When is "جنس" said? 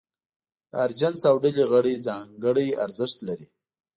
0.99-1.21